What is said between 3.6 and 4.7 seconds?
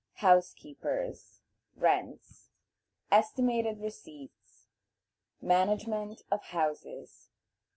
Receipts.